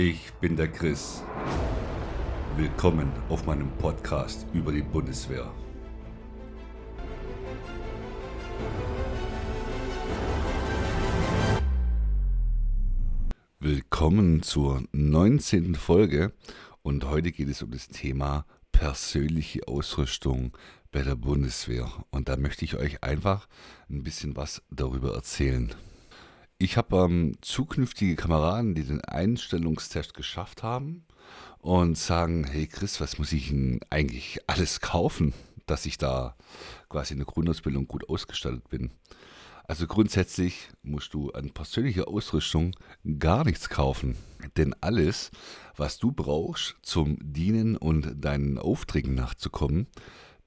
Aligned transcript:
Ich 0.00 0.32
bin 0.34 0.54
der 0.54 0.68
Chris. 0.68 1.24
Willkommen 2.56 3.12
auf 3.28 3.46
meinem 3.46 3.68
Podcast 3.78 4.46
über 4.52 4.70
die 4.70 4.82
Bundeswehr. 4.82 5.52
Willkommen 13.58 14.44
zur 14.44 14.84
19. 14.92 15.74
Folge 15.74 16.32
und 16.82 17.04
heute 17.06 17.32
geht 17.32 17.48
es 17.48 17.64
um 17.64 17.72
das 17.72 17.88
Thema 17.88 18.46
persönliche 18.70 19.66
Ausrüstung 19.66 20.56
bei 20.92 21.02
der 21.02 21.16
Bundeswehr. 21.16 21.90
Und 22.10 22.28
da 22.28 22.36
möchte 22.36 22.64
ich 22.64 22.76
euch 22.76 23.02
einfach 23.02 23.48
ein 23.90 24.04
bisschen 24.04 24.36
was 24.36 24.62
darüber 24.70 25.14
erzählen. 25.14 25.74
Ich 26.60 26.76
habe 26.76 26.96
ähm, 26.96 27.36
zukünftige 27.40 28.16
Kameraden, 28.16 28.74
die 28.74 28.82
den 28.82 29.00
Einstellungstest 29.00 30.12
geschafft 30.12 30.64
haben 30.64 31.04
und 31.60 31.96
sagen, 31.96 32.42
hey 32.42 32.66
Chris, 32.66 33.00
was 33.00 33.16
muss 33.16 33.32
ich 33.32 33.50
denn 33.50 33.78
eigentlich 33.90 34.40
alles 34.48 34.80
kaufen, 34.80 35.34
dass 35.66 35.86
ich 35.86 35.98
da 35.98 36.34
quasi 36.88 37.12
in 37.12 37.20
der 37.20 37.26
Grundausbildung 37.26 37.86
gut 37.86 38.08
ausgestattet 38.08 38.68
bin. 38.70 38.90
Also 39.68 39.86
grundsätzlich 39.86 40.70
musst 40.82 41.14
du 41.14 41.30
an 41.30 41.50
persönlicher 41.50 42.08
Ausrüstung 42.08 42.74
gar 43.20 43.44
nichts 43.44 43.68
kaufen. 43.68 44.16
Denn 44.56 44.74
alles, 44.80 45.30
was 45.76 45.98
du 45.98 46.10
brauchst 46.10 46.74
zum 46.82 47.18
Dienen 47.20 47.76
und 47.76 48.24
deinen 48.24 48.58
Aufträgen 48.58 49.14
nachzukommen, 49.14 49.86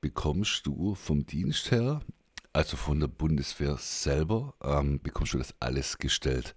bekommst 0.01 0.65
du 0.65 0.93
vom 0.93 1.25
Dienst 1.25 1.71
her 1.71 2.01
also 2.53 2.77
von 2.77 2.99
der 2.99 3.07
Bundeswehr 3.07 3.77
selber 3.77 4.53
ähm, 4.63 4.99
bekommst 5.01 5.33
du 5.33 5.37
das 5.37 5.55
alles 5.59 5.97
gestellt. 5.97 6.55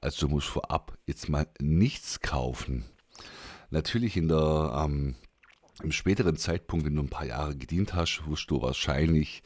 Also 0.00 0.26
du 0.26 0.34
musst 0.34 0.48
vorab 0.48 0.98
jetzt 1.06 1.28
mal 1.28 1.46
nichts 1.60 2.20
kaufen. 2.20 2.84
Natürlich 3.70 4.16
in 4.16 4.28
der, 4.28 4.84
ähm, 4.84 5.14
im 5.82 5.92
späteren 5.92 6.36
Zeitpunkt, 6.36 6.84
wenn 6.84 6.96
du 6.96 7.02
ein 7.02 7.08
paar 7.08 7.26
Jahre 7.26 7.56
gedient 7.56 7.94
hast, 7.94 8.22
wirst 8.26 8.50
du 8.50 8.60
wahrscheinlich, 8.60 9.42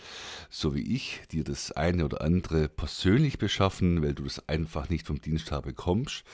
so 0.50 0.74
wie 0.74 0.94
ich, 0.94 1.20
dir 1.30 1.44
das 1.44 1.70
eine 1.72 2.04
oder 2.04 2.20
andere 2.22 2.68
persönlich 2.68 3.38
beschaffen, 3.38 4.02
weil 4.02 4.14
du 4.14 4.24
das 4.24 4.48
einfach 4.48 4.88
nicht 4.88 5.06
vom 5.06 5.20
Dienst 5.20 5.50
bekommst. 5.62 6.24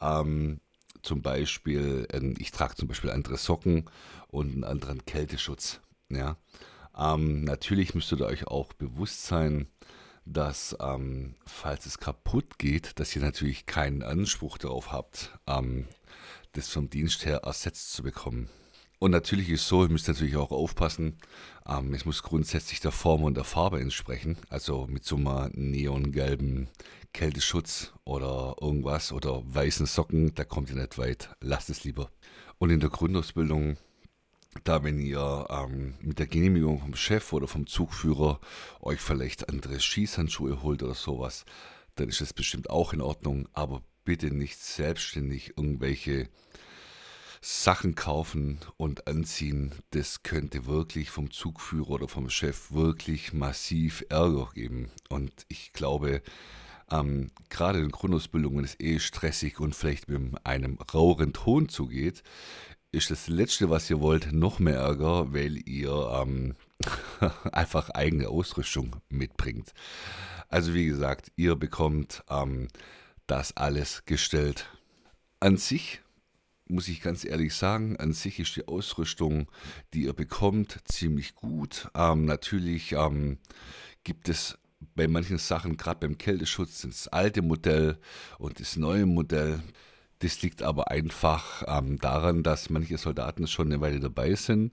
Ähm, 0.00 0.60
zum 1.02 1.22
Beispiel, 1.22 2.08
ich 2.38 2.50
trage 2.50 2.74
zum 2.74 2.88
Beispiel 2.88 3.10
andere 3.10 3.36
Socken 3.36 3.84
und 4.26 4.52
einen 4.52 4.64
anderen 4.64 5.04
Kälteschutz. 5.04 5.80
Ja. 6.10 6.36
Ähm, 6.98 7.44
natürlich 7.44 7.94
müsst 7.94 8.12
ihr 8.12 8.20
euch 8.20 8.46
auch 8.48 8.72
bewusst 8.72 9.24
sein, 9.24 9.68
dass 10.24 10.76
ähm, 10.80 11.36
falls 11.46 11.86
es 11.86 11.98
kaputt 11.98 12.58
geht, 12.58 12.98
dass 12.98 13.14
ihr 13.16 13.22
natürlich 13.22 13.66
keinen 13.66 14.02
Anspruch 14.02 14.58
darauf 14.58 14.92
habt, 14.92 15.38
ähm, 15.46 15.86
das 16.52 16.68
vom 16.68 16.90
Dienst 16.90 17.24
her 17.24 17.42
ersetzt 17.44 17.92
zu 17.92 18.02
bekommen. 18.02 18.50
Und 18.98 19.12
natürlich 19.12 19.48
ist 19.48 19.68
so, 19.68 19.84
ihr 19.84 19.90
müsst 19.90 20.08
natürlich 20.08 20.36
auch 20.36 20.50
aufpassen, 20.50 21.18
ähm, 21.68 21.94
es 21.94 22.04
muss 22.04 22.22
grundsätzlich 22.22 22.80
der 22.80 22.90
Form 22.90 23.22
und 23.22 23.36
der 23.36 23.44
Farbe 23.44 23.80
entsprechen. 23.80 24.36
Also 24.48 24.86
mit 24.88 25.04
so 25.04 25.16
einem 25.16 25.52
neongelben 25.54 26.68
Kälteschutz 27.12 27.92
oder 28.04 28.56
irgendwas 28.60 29.12
oder 29.12 29.42
weißen 29.44 29.86
Socken, 29.86 30.34
da 30.34 30.44
kommt 30.44 30.70
ihr 30.70 30.76
nicht 30.76 30.98
weit. 30.98 31.30
Lasst 31.40 31.70
es 31.70 31.84
lieber. 31.84 32.10
Und 32.58 32.70
in 32.70 32.80
der 32.80 32.90
Grundausbildung 32.90 33.76
da 34.64 34.82
wenn 34.82 35.00
ihr 35.00 35.46
ähm, 35.50 35.94
mit 36.00 36.18
der 36.18 36.26
Genehmigung 36.26 36.80
vom 36.80 36.94
Chef 36.94 37.32
oder 37.32 37.48
vom 37.48 37.66
Zugführer 37.66 38.40
euch 38.80 39.00
vielleicht 39.00 39.48
andere 39.48 39.80
Schießhandschuhe 39.80 40.62
holt 40.62 40.82
oder 40.82 40.94
sowas, 40.94 41.44
dann 41.96 42.08
ist 42.08 42.20
das 42.20 42.32
bestimmt 42.32 42.70
auch 42.70 42.92
in 42.92 43.00
Ordnung, 43.00 43.48
aber 43.52 43.82
bitte 44.04 44.34
nicht 44.34 44.58
selbstständig 44.58 45.54
irgendwelche 45.56 46.28
Sachen 47.40 47.94
kaufen 47.94 48.58
und 48.76 49.06
anziehen. 49.06 49.72
Das 49.90 50.22
könnte 50.22 50.66
wirklich 50.66 51.10
vom 51.10 51.30
Zugführer 51.30 51.90
oder 51.90 52.08
vom 52.08 52.30
Chef 52.30 52.72
wirklich 52.72 53.32
massiv 53.32 54.04
Ärger 54.08 54.50
geben. 54.54 54.90
Und 55.08 55.32
ich 55.48 55.72
glaube, 55.72 56.22
ähm, 56.90 57.30
gerade 57.48 57.80
in 57.80 57.90
Grundausbildungen 57.90 58.64
ist 58.64 58.80
eh 58.80 58.98
stressig 58.98 59.60
und 59.60 59.74
vielleicht 59.74 60.08
mit 60.08 60.46
einem 60.46 60.78
raueren 60.94 61.32
Ton 61.32 61.68
zugeht, 61.68 62.22
ist 62.92 63.10
das 63.10 63.28
Letzte, 63.28 63.70
was 63.70 63.90
ihr 63.90 64.00
wollt, 64.00 64.32
noch 64.32 64.58
mehr 64.58 64.78
Ärger, 64.78 65.32
weil 65.32 65.56
ihr 65.68 66.10
ähm, 66.22 66.54
einfach 67.52 67.90
eigene 67.90 68.28
Ausrüstung 68.28 68.96
mitbringt. 69.08 69.72
Also 70.48 70.72
wie 70.74 70.86
gesagt, 70.86 71.30
ihr 71.36 71.56
bekommt 71.56 72.24
ähm, 72.30 72.68
das 73.26 73.56
alles 73.56 74.04
gestellt. 74.06 74.68
An 75.40 75.58
sich 75.58 76.00
muss 76.66 76.88
ich 76.88 77.00
ganz 77.00 77.24
ehrlich 77.24 77.54
sagen, 77.54 77.96
an 77.96 78.12
sich 78.12 78.38
ist 78.38 78.56
die 78.56 78.68
Ausrüstung, 78.68 79.50
die 79.94 80.04
ihr 80.04 80.12
bekommt, 80.12 80.80
ziemlich 80.84 81.34
gut. 81.34 81.88
Ähm, 81.94 82.24
natürlich 82.24 82.92
ähm, 82.92 83.38
gibt 84.04 84.28
es 84.28 84.58
bei 84.94 85.08
manchen 85.08 85.38
Sachen, 85.38 85.76
gerade 85.76 86.00
beim 86.00 86.18
Kälteschutz, 86.18 86.82
das 86.82 87.08
alte 87.08 87.42
Modell 87.42 87.98
und 88.38 88.60
das 88.60 88.76
neue 88.76 89.06
Modell. 89.06 89.62
Das 90.20 90.42
liegt 90.42 90.62
aber 90.62 90.90
einfach 90.90 91.62
ähm, 91.66 91.98
daran, 91.98 92.42
dass 92.42 92.70
manche 92.70 92.98
Soldaten 92.98 93.46
schon 93.46 93.68
eine 93.68 93.80
Weile 93.80 94.00
dabei 94.00 94.34
sind 94.34 94.72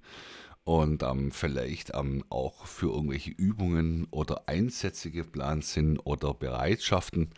und 0.64 1.04
ähm, 1.04 1.32
vielleicht 1.32 1.92
ähm, 1.94 2.24
auch 2.30 2.66
für 2.66 2.92
irgendwelche 2.92 3.30
Übungen 3.30 4.08
oder 4.10 4.50
Einsätze 4.50 5.12
geplant 5.12 5.64
sind 5.64 6.00
oder 6.00 6.34
Bereitschaften. 6.34 7.30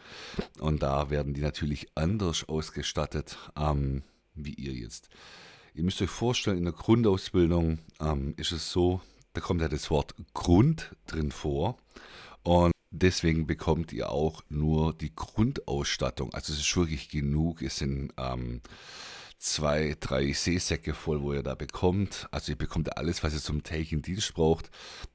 Und 0.60 0.82
da 0.82 1.10
werden 1.10 1.34
die 1.34 1.42
natürlich 1.42 1.88
anders 1.96 2.48
ausgestattet, 2.48 3.38
ähm, 3.60 4.04
wie 4.34 4.54
ihr 4.54 4.74
jetzt. 4.74 5.10
Ihr 5.74 5.84
müsst 5.84 6.02
euch 6.02 6.10
vorstellen, 6.10 6.58
in 6.58 6.64
der 6.64 6.74
Grundausbildung 6.74 7.80
ähm, 8.00 8.34
ist 8.38 8.54
es 8.54 8.72
so, 8.72 9.02
da 9.34 9.42
kommt 9.42 9.62
ja 9.62 9.68
das 9.68 9.92
Wort 9.92 10.16
Grund 10.34 10.96
drin 11.06 11.32
vor. 11.32 11.78
Und 12.44 12.72
Deswegen 12.92 13.48
bekommt 13.48 13.92
ihr 13.92 14.12
auch 14.12 14.44
nur 14.50 14.94
die 14.94 15.14
Grundausstattung. 15.14 16.34
Also 16.34 16.54
es 16.54 16.60
ist 16.60 16.78
wirklich 16.78 17.10
genug. 17.10 17.62
Es 17.62 17.78
sind 17.78 18.14
ähm, 18.18 18.62
zwei, 19.38 19.96
drei 20.00 20.32
Seesäcke 20.32 20.94
voll, 20.94 21.22
wo 21.22 21.34
ihr 21.34 21.44
da 21.44 21.56
bekommt. 21.56 22.28
Also 22.32 22.54
ihr 22.54 22.58
bekommt 22.58 22.98
alles, 22.98 23.24
was 23.24 23.34
ihr 23.34 23.42
zum 23.42 23.64
täglichen 23.64 24.02
Dienst 24.02 24.34
braucht. 24.34 24.72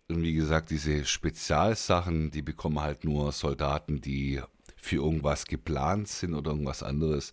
Und 0.08 0.22
wie 0.22 0.34
gesagt, 0.34 0.70
diese 0.70 1.04
Spezialsachen, 1.04 2.30
die 2.30 2.42
bekommen 2.42 2.80
halt 2.80 3.04
nur 3.04 3.32
Soldaten, 3.32 4.00
die 4.00 4.40
für 4.76 4.96
irgendwas 4.96 5.46
geplant 5.46 6.08
sind 6.08 6.34
oder 6.34 6.50
irgendwas 6.50 6.82
anderes. 6.82 7.32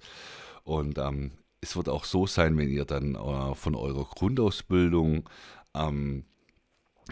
Und 0.64 0.98
ähm, 0.98 1.32
es 1.62 1.76
wird 1.76 1.90
auch 1.90 2.06
so 2.06 2.28
sein, 2.28 2.58
wenn 2.58 2.70
ihr 2.70 2.86
dann 2.86 3.16
äh, 3.16 3.56
von 3.56 3.76
eurer 3.76 4.06
Grundausbildung 4.06 5.30
ähm, 5.74 6.24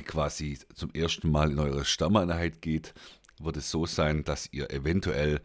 quasi 0.03 0.59
zum 0.73 0.91
ersten 0.93 1.31
Mal 1.31 1.51
in 1.51 1.59
eure 1.59 1.85
Stammeinheit 1.85 2.61
geht, 2.61 2.93
wird 3.39 3.57
es 3.57 3.69
so 3.69 3.85
sein, 3.85 4.23
dass 4.23 4.51
ihr 4.51 4.71
eventuell 4.71 5.41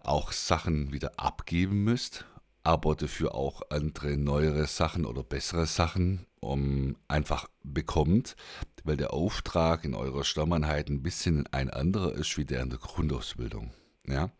auch 0.00 0.32
Sachen 0.32 0.92
wieder 0.92 1.18
abgeben 1.18 1.84
müsst, 1.84 2.24
aber 2.62 2.94
dafür 2.94 3.34
auch 3.34 3.62
andere 3.70 4.16
neuere 4.16 4.66
Sachen 4.66 5.04
oder 5.04 5.22
bessere 5.22 5.66
Sachen 5.66 6.26
um, 6.40 6.96
einfach 7.08 7.48
bekommt, 7.62 8.36
weil 8.84 8.96
der 8.96 9.12
Auftrag 9.12 9.84
in 9.84 9.94
eurer 9.94 10.24
Stammeinheit 10.24 10.88
ein 10.88 11.02
bisschen 11.02 11.46
ein 11.52 11.70
anderer 11.70 12.12
ist 12.12 12.36
wie 12.38 12.44
der 12.44 12.62
in 12.62 12.70
der 12.70 12.78
Grundausbildung. 12.78 13.72
Ja? 14.06 14.30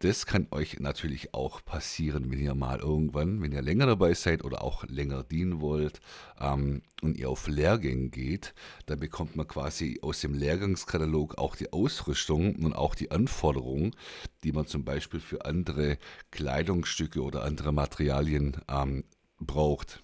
Das 0.00 0.26
kann 0.26 0.46
euch 0.50 0.80
natürlich 0.80 1.34
auch 1.34 1.64
passieren, 1.64 2.30
wenn 2.30 2.38
ihr 2.38 2.54
mal 2.54 2.80
irgendwann, 2.80 3.40
wenn 3.40 3.52
ihr 3.52 3.62
länger 3.62 3.86
dabei 3.86 4.14
seid 4.14 4.44
oder 4.44 4.62
auch 4.62 4.84
länger 4.84 5.24
dienen 5.24 5.60
wollt 5.60 6.00
ähm, 6.40 6.82
und 7.02 7.16
ihr 7.16 7.30
auf 7.30 7.48
Lehrgänge 7.48 8.10
geht, 8.10 8.54
dann 8.86 9.00
bekommt 9.00 9.36
man 9.36 9.48
quasi 9.48 10.00
aus 10.02 10.20
dem 10.20 10.34
Lehrgangskatalog 10.34 11.38
auch 11.38 11.56
die 11.56 11.72
Ausrüstung 11.72 12.56
und 12.56 12.74
auch 12.74 12.94
die 12.94 13.10
Anforderungen, 13.10 13.96
die 14.42 14.52
man 14.52 14.66
zum 14.66 14.84
Beispiel 14.84 15.20
für 15.20 15.44
andere 15.44 15.98
Kleidungsstücke 16.30 17.22
oder 17.22 17.44
andere 17.44 17.72
Materialien 17.72 18.58
ähm, 18.68 19.04
braucht. 19.40 20.03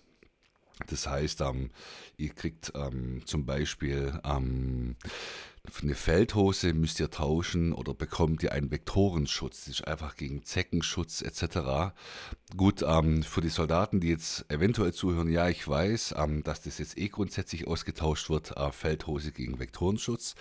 Das 0.86 1.06
heißt, 1.06 1.40
ähm, 1.42 1.70
ihr 2.16 2.30
kriegt 2.30 2.72
ähm, 2.74 3.22
zum 3.26 3.46
Beispiel 3.46 4.18
ähm, 4.24 4.96
eine 5.82 5.94
Feldhose 5.94 6.72
müsst 6.72 7.00
ihr 7.00 7.10
tauschen 7.10 7.72
oder 7.72 7.94
bekommt 7.94 8.42
ihr 8.42 8.52
einen 8.52 8.70
Vektorenschutz. 8.70 9.64
Das 9.64 9.80
ist 9.80 9.86
einfach 9.86 10.16
gegen 10.16 10.44
Zeckenschutz 10.44 11.22
etc. 11.22 11.92
Gut, 12.56 12.82
ähm, 12.82 13.22
für 13.22 13.40
die 13.40 13.48
Soldaten, 13.48 14.00
die 14.00 14.08
jetzt 14.08 14.50
eventuell 14.50 14.92
zuhören, 14.92 15.30
ja, 15.30 15.48
ich 15.48 15.66
weiß, 15.66 16.14
ähm, 16.18 16.42
dass 16.42 16.62
das 16.62 16.78
jetzt 16.78 16.98
eh 16.98 17.08
grundsätzlich 17.08 17.66
ausgetauscht 17.66 18.30
wird, 18.30 18.56
äh, 18.56 18.72
Feldhose 18.72 19.32
gegen 19.32 19.58
Vektorenschutz. 19.58 20.34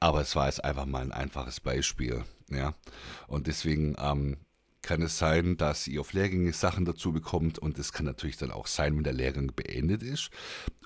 Aber 0.00 0.20
es 0.20 0.34
war 0.34 0.46
jetzt 0.46 0.64
einfach 0.64 0.86
mal 0.86 1.02
ein 1.02 1.12
einfaches 1.12 1.60
Beispiel. 1.60 2.24
Ja? 2.50 2.74
Und 3.28 3.46
deswegen 3.46 3.94
ähm, 3.98 4.38
kann 4.84 5.02
es 5.02 5.18
sein, 5.18 5.56
dass 5.56 5.88
ihr 5.88 6.00
auf 6.00 6.12
Lehrgänge 6.12 6.52
Sachen 6.52 6.84
dazu 6.84 7.12
bekommt 7.12 7.58
und 7.58 7.78
es 7.78 7.92
kann 7.92 8.06
natürlich 8.06 8.36
dann 8.36 8.50
auch 8.50 8.66
sein, 8.66 8.96
wenn 8.96 9.04
der 9.04 9.12
Lehrgang 9.12 9.52
beendet 9.54 10.02
ist 10.02 10.30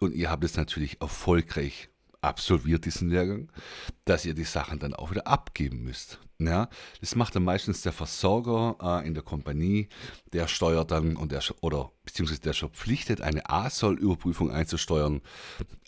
und 0.01 0.15
ihr 0.15 0.31
habt 0.31 0.45
es 0.45 0.57
natürlich 0.57 1.01
erfolgreich 1.01 1.91
absolviert 2.21 2.85
diesen 2.85 3.11
Lehrgang, 3.11 3.51
dass 4.05 4.25
ihr 4.25 4.35
die 4.35 4.45
Sachen 4.45 4.79
dann 4.79 4.95
auch 4.95 5.11
wieder 5.11 5.27
abgeben 5.27 5.83
müsst. 5.83 6.19
Ja, 6.41 6.69
das 7.01 7.17
macht 7.17 7.35
dann 7.35 7.43
meistens 7.43 7.83
der 7.83 7.93
Versorger 7.93 8.77
äh, 8.81 9.07
in 9.07 9.15
der 9.15 9.25
Kompanie, 9.25 9.89
der 10.33 10.47
steuert 10.47 10.93
dann 10.93 11.17
und 11.17 11.33
der 11.33 11.43
oder 11.63 11.91
beziehungsweise 12.05 12.41
der 12.41 12.55
verpflichtet, 12.55 13.21
eine 13.21 13.51
A-Soll-Überprüfung 13.51 14.53
einzusteuern. 14.53 15.21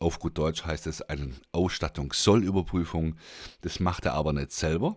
Auf 0.01 0.19
gut 0.19 0.39
Deutsch 0.39 0.65
heißt 0.65 0.89
es 0.89 1.03
eine 1.03 1.31
Ausstattungs-Soll-Überprüfung. 1.53 3.17
Das 3.61 3.79
macht 3.79 4.07
er 4.07 4.15
aber 4.15 4.33
nicht 4.33 4.51
selber. 4.51 4.97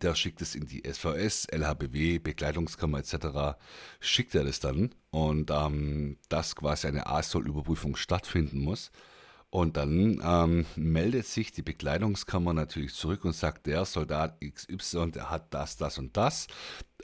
Der 0.00 0.14
schickt 0.14 0.40
es 0.40 0.54
in 0.54 0.66
die 0.66 0.82
SVS, 0.90 1.46
LHBW, 1.46 2.18
Bekleidungskammer 2.18 2.98
etc. 2.98 3.58
Schickt 4.00 4.34
er 4.34 4.44
das 4.44 4.60
dann 4.60 4.94
und 5.10 5.50
ähm, 5.50 6.16
dass 6.28 6.56
quasi 6.56 6.88
eine 6.88 7.06
A-Soll-Überprüfung 7.06 7.96
stattfinden 7.96 8.60
muss. 8.60 8.90
Und 9.50 9.76
dann 9.76 10.22
ähm, 10.24 10.64
meldet 10.76 11.26
sich 11.26 11.52
die 11.52 11.60
Bekleidungskammer 11.60 12.54
natürlich 12.54 12.94
zurück 12.94 13.26
und 13.26 13.34
sagt, 13.34 13.66
der 13.66 13.84
Soldat 13.84 14.40
XY, 14.40 15.10
der 15.10 15.28
hat 15.28 15.52
das, 15.52 15.76
das 15.76 15.98
und 15.98 16.16
das. 16.16 16.46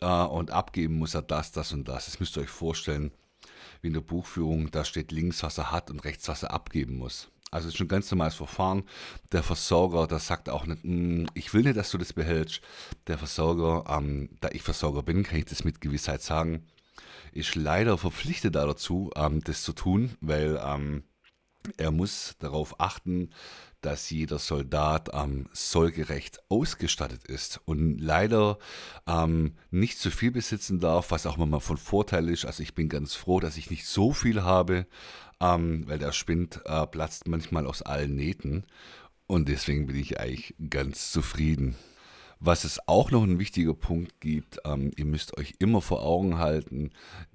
Äh, 0.00 0.06
und 0.06 0.50
abgeben 0.50 0.94
muss 0.94 1.14
er 1.14 1.20
das, 1.20 1.52
das 1.52 1.72
und 1.74 1.86
das. 1.86 2.06
Das 2.06 2.20
müsst 2.20 2.38
ihr 2.38 2.44
euch 2.44 2.48
vorstellen, 2.48 3.12
wie 3.82 3.88
in 3.88 3.92
der 3.92 4.00
Buchführung, 4.00 4.70
da 4.70 4.84
steht 4.86 5.12
links, 5.12 5.42
was 5.42 5.58
er 5.58 5.72
hat 5.72 5.90
und 5.90 6.04
rechts, 6.04 6.26
was 6.28 6.42
er 6.42 6.52
abgeben 6.52 6.96
muss. 6.96 7.28
Also 7.50 7.68
es 7.68 7.74
ist 7.74 7.80
ein 7.80 7.88
ganz 7.88 8.10
normales 8.10 8.34
Verfahren. 8.34 8.84
Der 9.32 9.42
Versorger, 9.42 10.06
der 10.06 10.18
sagt 10.18 10.48
auch 10.48 10.66
nicht, 10.66 10.82
hm, 10.82 11.28
ich 11.34 11.54
will 11.54 11.62
nicht, 11.62 11.76
dass 11.76 11.90
du 11.90 11.98
das 11.98 12.12
behältst. 12.12 12.60
Der 13.06 13.18
Versorger, 13.18 13.84
ähm, 13.88 14.30
da 14.40 14.48
ich 14.52 14.62
Versorger 14.62 15.02
bin, 15.02 15.22
kann 15.22 15.38
ich 15.38 15.46
das 15.46 15.64
mit 15.64 15.80
Gewissheit 15.80 16.22
sagen, 16.22 16.66
ist 17.32 17.54
leider 17.54 17.98
verpflichtet 17.98 18.54
dazu, 18.54 19.10
ähm, 19.16 19.42
das 19.44 19.62
zu 19.62 19.72
tun, 19.72 20.16
weil 20.20 20.60
ähm, 20.62 21.04
er 21.76 21.90
muss 21.90 22.36
darauf 22.38 22.80
achten, 22.80 23.30
dass 23.80 24.10
jeder 24.10 24.38
Soldat 24.38 25.10
ähm, 25.12 25.46
sollgerecht 25.52 26.40
ausgestattet 26.48 27.24
ist 27.26 27.60
und 27.64 27.98
leider 27.98 28.58
ähm, 29.06 29.54
nicht 29.70 29.98
zu 29.98 30.10
viel 30.10 30.32
besitzen 30.32 30.80
darf, 30.80 31.10
was 31.10 31.26
auch 31.26 31.36
mal 31.36 31.60
von 31.60 31.76
Vorteil 31.76 32.28
ist. 32.28 32.44
Also 32.44 32.62
ich 32.62 32.74
bin 32.74 32.88
ganz 32.88 33.14
froh, 33.14 33.40
dass 33.40 33.56
ich 33.56 33.70
nicht 33.70 33.86
so 33.86 34.12
viel 34.12 34.42
habe, 34.42 34.86
ähm, 35.40 35.88
weil 35.88 35.98
der 35.98 36.12
Spind 36.12 36.60
äh, 36.64 36.86
platzt 36.86 37.28
manchmal 37.28 37.66
aus 37.66 37.82
allen 37.82 38.16
Nähten 38.16 38.64
und 39.26 39.48
deswegen 39.48 39.86
bin 39.86 39.96
ich 39.96 40.18
eigentlich 40.18 40.54
ganz 40.70 41.12
zufrieden. 41.12 41.76
Was 42.40 42.62
es 42.62 42.78
auch 42.86 43.10
noch 43.10 43.24
ein 43.24 43.40
wichtiger 43.40 43.74
Punkt 43.74 44.20
gibt, 44.20 44.60
ähm, 44.64 44.92
ihr 44.96 45.06
müsst 45.06 45.36
euch 45.36 45.56
immer 45.58 45.80
vor 45.80 46.04
Augen 46.04 46.38
halten, 46.38 46.90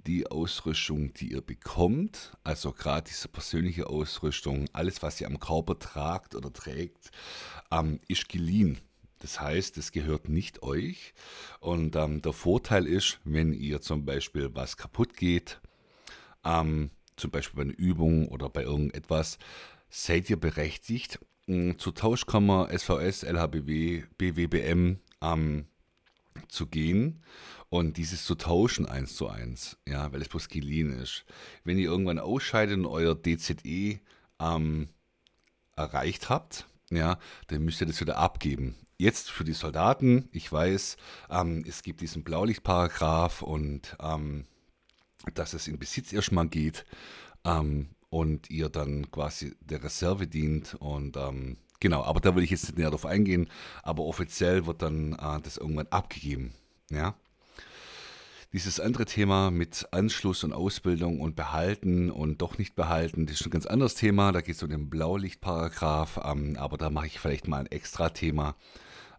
die 0.08 0.28
Ausrüstung, 0.28 1.14
die 1.14 1.34
ihr 1.34 1.42
bekommt, 1.42 2.32
also 2.46 2.72
gerade 2.72 3.10
diese 3.10 3.28
persönliche 3.28 3.88
Ausrüstung, 3.88 4.66
alles, 4.72 5.02
was 5.02 5.20
ihr 5.20 5.28
am 5.28 5.42
Körper 5.42 5.78
tragt 5.78 6.36
oder 6.36 6.54
trägt, 6.54 7.12
ähm, 7.70 8.00
ist 8.08 8.30
geliehen. 8.30 8.80
Das 9.20 9.42
heißt, 9.42 9.78
es 9.78 9.92
gehört 9.92 10.30
nicht 10.30 10.64
euch. 10.64 11.14
Und 11.60 11.98
ähm, 11.98 12.22
der 12.22 12.34
Vorteil 12.34 12.88
ist, 12.88 13.20
wenn 13.26 13.54
ihr 13.54 13.82
zum 13.82 14.06
Beispiel 14.06 14.52
was 14.54 14.78
kaputt 14.78 15.18
geht, 15.18 15.60
ähm, 16.46 16.92
zum 17.18 17.30
Beispiel 17.30 17.58
bei 17.58 17.64
einer 17.64 17.78
Übung 17.78 18.30
oder 18.30 18.50
bei 18.50 18.64
irgendetwas, 18.64 19.38
seid 19.90 20.30
ihr 20.30 20.40
berechtigt, 20.40 21.20
zu 21.48 21.92
Tauschkammer 21.92 22.70
SVS, 22.72 23.24
LHBW, 23.24 24.04
BWBM 24.18 25.00
ähm, 25.22 25.66
zu 26.48 26.68
gehen 26.68 27.22
und 27.70 27.98
dieses 27.98 28.26
zu 28.26 28.36
tauschen 28.36 28.86
eins 28.86 29.16
zu 29.16 29.28
eins, 29.28 29.78
ja, 29.88 30.12
weil 30.14 30.22
es 30.22 30.30
bloß 30.30 30.48
geliehen 30.48 30.92
ist. 30.92 31.26
Wenn 31.64 31.78
ihr 31.78 31.90
irgendwann 31.90 32.20
ausscheidet 32.20 32.78
und 32.78 32.86
euer 32.86 33.16
DZE 33.16 34.00
ähm, 34.40 34.90
erreicht 35.76 36.30
habt, 36.30 36.68
ja, 36.92 37.18
dann 37.48 37.64
müsst 37.64 37.82
ihr 37.82 37.88
das 37.88 38.00
wieder 38.00 38.18
abgeben. 38.18 38.76
Jetzt 38.98 39.32
für 39.32 39.44
die 39.44 39.54
Soldaten, 39.54 40.30
ich 40.32 40.52
weiß, 40.52 40.98
ähm, 41.30 41.66
es 41.68 41.84
gibt 41.84 42.02
diesen 42.02 42.24
Blaulichtparagraph 42.24 43.42
und 43.42 43.98
ähm, 44.00 44.46
dass 45.34 45.54
es 45.54 45.68
in 45.68 45.80
Besitz 45.80 46.14
erstmal 46.14 46.48
geht. 46.48 46.86
Ähm, 47.44 47.90
und 48.14 48.52
ihr 48.52 48.70
dann 48.70 49.10
quasi 49.10 49.56
der 49.62 49.84
Reserve 49.84 50.28
dient. 50.28 50.76
Und 50.76 51.18
ähm, 51.18 51.58
genau, 51.80 52.04
aber 52.04 52.20
da 52.20 52.36
will 52.36 52.44
ich 52.44 52.52
jetzt 52.52 52.66
nicht 52.66 52.78
näher 52.78 52.92
drauf 52.92 53.08
eingehen. 53.08 53.50
Aber 53.82 54.04
offiziell 54.04 54.68
wird 54.68 54.84
dann 54.84 55.14
äh, 55.14 55.42
das 55.42 55.58
irgendwann 55.58 55.88
abgegeben. 55.88 56.54
Ja. 56.92 57.16
Dieses 58.54 58.80
andere 58.80 59.06
Thema 59.06 59.50
mit 59.50 59.88
Anschluss 59.90 60.44
und 60.44 60.54
Ausbildung 60.54 61.22
und 61.22 61.36
Behalten 61.36 62.12
und 62.12 62.44
doch 62.44 62.60
nicht 62.60 62.76
behalten, 62.76 63.26
das 63.26 63.42
ist 63.42 63.48
ein 63.48 63.50
ganz 63.50 63.66
anderes 63.66 63.96
Thema. 63.96 64.32
Da 64.32 64.42
geht 64.42 64.58
es 64.58 64.62
um 64.62 64.70
den 64.70 64.92
Blaulichtparagraph, 64.92 66.20
ähm, 66.24 66.56
aber 66.60 66.78
da 66.78 66.92
mache 66.92 67.08
ich 67.08 67.20
vielleicht 67.20 67.48
mal 67.48 67.62
ein 67.62 67.72
extra 67.72 68.10
Thema. 68.10 68.56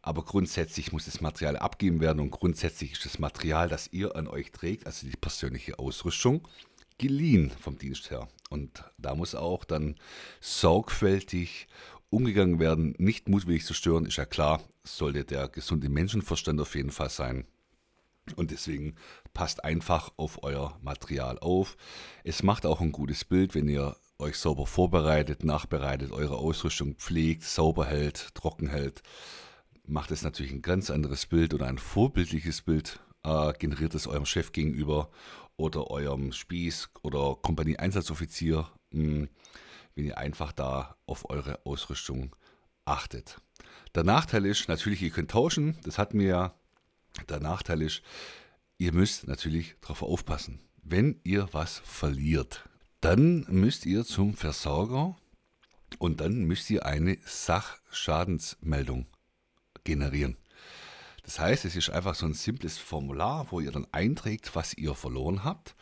Aber 0.03 0.23
grundsätzlich 0.23 0.93
muss 0.93 1.07
das 1.07 1.21
Material 1.21 1.57
abgeben 1.57 2.01
werden 2.01 2.21
und 2.21 2.31
grundsätzlich 2.31 2.93
ist 2.93 3.07
das 3.07 3.19
Material, 3.19 3.69
das 3.69 3.89
ihr 3.93 4.15
an 4.15 4.29
euch 4.29 4.53
trägt, 4.53 4.87
also 4.87 5.05
die 5.05 5.17
persönliche 5.17 5.81
Ausrüstung, 5.81 6.47
geliehen 6.99 7.51
vom 7.51 7.77
Dienst 7.77 8.13
her. 8.13 8.29
Und 8.51 8.85
da 8.99 9.15
muss 9.15 9.35
auch 9.35 9.65
dann 9.65 9.97
sorgfältig 10.41 11.67
umgegangen 12.11 12.61
werden, 12.61 12.95
nicht 12.99 13.29
mutwillig 13.29 13.65
zu 13.65 13.75
stören, 13.75 14.07
ist 14.07 14.17
ja 14.17 14.25
klar, 14.25 14.63
sollte 14.85 15.25
der 15.25 15.49
gesunde 15.49 15.89
Menschenverstand 15.89 16.61
auf 16.61 16.75
jeden 16.77 16.93
Fall 16.93 17.11
sein. 17.11 17.47
Und 18.37 18.51
deswegen 18.51 18.95
passt 19.35 19.65
einfach 19.65 20.13
auf 20.17 20.43
euer 20.43 20.79
Material 20.81 21.39
auf. 21.39 21.77
Es 22.23 22.43
macht 22.43 22.65
auch 22.65 22.81
ein 22.81 22.93
gutes 22.93 23.25
Bild, 23.25 23.55
wenn 23.55 23.69
ihr 23.69 23.97
euch 24.19 24.37
sauber 24.37 24.67
vorbereitet, 24.67 25.45
nachbereitet, 25.45 26.13
eure 26.13 26.39
Ausrüstung 26.39 26.95
pflegt, 26.95 27.43
sauber 27.43 27.87
hält, 27.87 28.35
trocken 28.35 28.69
hält. 28.69 29.03
Macht 29.87 30.11
es 30.11 30.23
natürlich 30.23 30.53
ein 30.53 30.63
ganz 30.63 30.91
anderes 30.91 31.27
Bild 31.27 31.53
oder 31.53 31.67
ein 31.67 31.79
vorbildliches 31.79 32.63
Bild, 32.63 33.01
äh, 33.25 33.53
generiert 33.59 33.95
es 33.95 34.07
eurem 34.07 34.25
Chef 34.25 34.53
gegenüber 34.53 35.11
oder 35.57 35.91
eurem 35.91 36.33
Spieß 36.33 36.91
oder 37.03 37.37
Kompanie-Einsatzoffizier, 37.37 38.69
hm, 38.93 39.29
wenn 39.95 40.05
ihr 40.05 40.19
einfach 40.19 40.53
da 40.53 40.97
auf 41.07 41.31
eure 41.31 41.65
Ausrüstung 41.65 42.35
achtet. 42.85 43.41
Der 43.95 44.05
Nachteil 44.05 44.47
ist 44.47 44.69
natürlich, 44.69 45.03
ihr 45.03 45.11
könnt 45.11 45.31
tauschen, 45.31 45.79
das 45.85 45.99
hatten 45.99 46.19
wir 46.19 46.27
ja. 46.27 46.55
Der 47.29 47.39
Nachteil 47.39 47.81
ist, 47.83 48.03
ihr 48.79 48.93
müsst 48.93 49.29
natürlich 49.29 49.77
darauf 49.81 50.03
aufpassen. 50.03 50.61
Wenn 50.83 51.21
ihr 51.23 51.49
was 51.53 51.79
verliert, 51.79 52.69
dann 53.01 53.47
müsst 53.49 53.87
ihr 53.87 54.05
zum 54.05 54.35
Versorger 54.35 55.17
und 55.99 56.21
dann 56.21 56.45
müsst 56.45 56.69
ihr 56.71 56.85
eine 56.85 57.19
Sachschadensmeldung 57.25 59.07
generieren. 59.85 60.37
Das 61.25 61.39
heißt, 61.41 61.65
es 61.65 61.75
ist 61.75 61.89
einfach 61.89 62.15
so 62.15 62.27
ein 62.27 62.35
simples 62.35 62.77
Formular, 62.77 63.47
wo 63.51 63.59
ihr 63.59 63.73
dann 63.73 63.87
einträgt, 63.93 64.55
was 64.55 64.75
ihr 64.75 64.95
verloren 64.95 65.43
habt. 65.43 65.75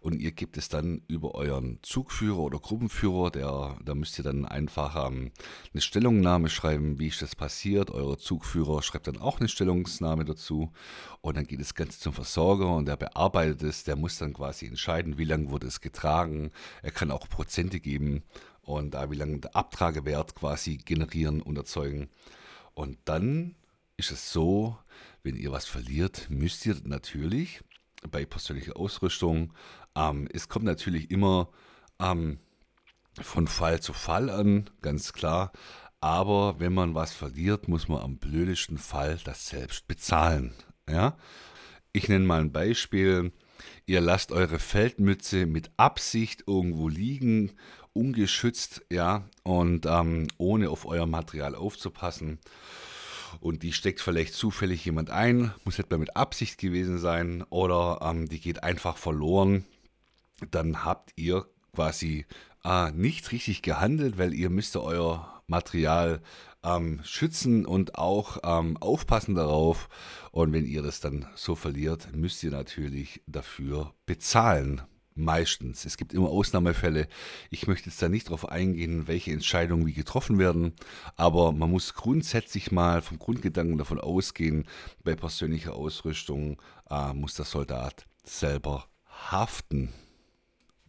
Und 0.00 0.20
ihr 0.20 0.32
gebt 0.32 0.56
es 0.56 0.68
dann 0.68 1.02
über 1.06 1.36
euren 1.36 1.78
Zugführer 1.82 2.40
oder 2.40 2.58
Gruppenführer. 2.58 3.30
Der, 3.30 3.76
da 3.84 3.94
müsst 3.94 4.18
ihr 4.18 4.24
dann 4.24 4.44
einfach 4.44 5.06
ähm, 5.06 5.30
eine 5.72 5.80
Stellungnahme 5.80 6.50
schreiben, 6.50 6.98
wie 6.98 7.06
ist 7.06 7.22
das 7.22 7.36
passiert. 7.36 7.92
Euer 7.92 8.18
Zugführer 8.18 8.82
schreibt 8.82 9.06
dann 9.06 9.18
auch 9.18 9.38
eine 9.38 9.48
Stellungnahme 9.48 10.24
dazu. 10.24 10.72
Und 11.20 11.36
dann 11.36 11.46
geht 11.46 11.60
das 11.60 11.76
Ganze 11.76 12.00
zum 12.00 12.12
Versorger 12.12 12.74
und 12.74 12.86
der 12.86 12.96
bearbeitet 12.96 13.62
es. 13.62 13.84
Der 13.84 13.94
muss 13.94 14.18
dann 14.18 14.32
quasi 14.32 14.66
entscheiden, 14.66 15.16
wie 15.16 15.24
lange 15.24 15.50
wurde 15.50 15.68
es 15.68 15.80
getragen. 15.80 16.50
Er 16.82 16.90
kann 16.90 17.12
auch 17.12 17.28
Prozente 17.28 17.78
geben 17.78 18.24
und 18.62 18.94
da 18.94 19.12
wie 19.12 19.16
lange 19.16 19.38
der 19.38 19.54
Abtragewert 19.54 20.34
quasi 20.34 20.76
generieren 20.76 21.40
und 21.40 21.56
erzeugen. 21.56 22.08
Und 22.74 22.98
dann 23.04 23.54
ist 23.98 24.12
es 24.12 24.32
so, 24.32 24.78
wenn 25.22 25.36
ihr 25.36 25.52
was 25.52 25.66
verliert, 25.66 26.28
müsst 26.30 26.64
ihr 26.64 26.76
natürlich 26.84 27.62
bei 28.10 28.24
persönlicher 28.24 28.76
Ausrüstung, 28.76 29.52
ähm, 29.96 30.28
es 30.32 30.48
kommt 30.48 30.64
natürlich 30.64 31.10
immer 31.10 31.50
ähm, 32.00 32.38
von 33.20 33.48
Fall 33.48 33.80
zu 33.80 33.92
Fall 33.92 34.30
an, 34.30 34.70
ganz 34.80 35.12
klar. 35.12 35.52
Aber 36.00 36.60
wenn 36.60 36.72
man 36.72 36.94
was 36.94 37.12
verliert, 37.12 37.66
muss 37.66 37.88
man 37.88 38.00
am 38.00 38.18
blödesten 38.18 38.78
Fall 38.78 39.18
das 39.24 39.48
selbst 39.48 39.88
bezahlen. 39.88 40.54
Ja? 40.88 41.18
Ich 41.92 42.08
nenne 42.08 42.24
mal 42.24 42.40
ein 42.40 42.52
Beispiel. 42.52 43.32
Ihr 43.84 44.00
lasst 44.00 44.30
eure 44.30 44.60
Feldmütze 44.60 45.46
mit 45.46 45.72
Absicht 45.76 46.44
irgendwo 46.46 46.88
liegen, 46.88 47.50
ungeschützt, 47.92 48.86
ja, 48.92 49.28
und 49.42 49.86
ähm, 49.86 50.28
ohne 50.36 50.70
auf 50.70 50.86
euer 50.86 51.06
Material 51.06 51.56
aufzupassen 51.56 52.38
und 53.40 53.62
die 53.62 53.72
steckt 53.72 54.00
vielleicht 54.00 54.34
zufällig 54.34 54.84
jemand 54.84 55.10
ein, 55.10 55.52
muss 55.64 55.78
etwa 55.78 55.98
mit 55.98 56.16
Absicht 56.16 56.58
gewesen 56.58 56.98
sein 56.98 57.44
oder 57.50 58.00
ähm, 58.02 58.28
die 58.28 58.40
geht 58.40 58.62
einfach 58.62 58.96
verloren, 58.96 59.64
dann 60.50 60.84
habt 60.84 61.12
ihr 61.16 61.46
quasi 61.74 62.26
äh, 62.64 62.90
nicht 62.92 63.32
richtig 63.32 63.62
gehandelt, 63.62 64.18
weil 64.18 64.34
ihr 64.34 64.50
müsst 64.50 64.76
euer 64.76 65.42
Material 65.46 66.20
ähm, 66.62 67.00
schützen 67.04 67.64
und 67.66 67.96
auch 67.96 68.38
ähm, 68.44 68.76
aufpassen 68.78 69.34
darauf. 69.34 69.88
Und 70.30 70.52
wenn 70.52 70.66
ihr 70.66 70.82
das 70.82 71.00
dann 71.00 71.26
so 71.34 71.54
verliert, 71.54 72.14
müsst 72.14 72.42
ihr 72.42 72.50
natürlich 72.50 73.22
dafür 73.26 73.94
bezahlen. 74.06 74.82
Meistens. 75.18 75.84
Es 75.84 75.96
gibt 75.96 76.14
immer 76.14 76.28
Ausnahmefälle. 76.28 77.08
Ich 77.50 77.66
möchte 77.66 77.90
jetzt 77.90 78.00
da 78.00 78.08
nicht 78.08 78.28
darauf 78.28 78.48
eingehen, 78.48 79.08
welche 79.08 79.32
Entscheidungen 79.32 79.84
wie 79.84 79.92
getroffen 79.92 80.38
werden, 80.38 80.74
aber 81.16 81.50
man 81.50 81.72
muss 81.72 81.94
grundsätzlich 81.94 82.70
mal 82.70 83.02
vom 83.02 83.18
Grundgedanken 83.18 83.78
davon 83.78 83.98
ausgehen, 83.98 84.64
bei 85.02 85.16
persönlicher 85.16 85.74
Ausrüstung 85.74 86.62
äh, 86.88 87.12
muss 87.14 87.34
der 87.34 87.46
Soldat 87.46 88.06
selber 88.22 88.86
haften. 89.08 89.92